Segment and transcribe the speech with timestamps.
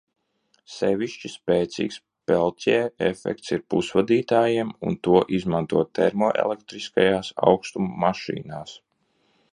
[0.75, 1.99] Sevišķi spēcīgs
[2.31, 8.77] Peltjē efekts ir pusvadītājiem un to izmanto termoelektriskajās aukstuma mašīnās.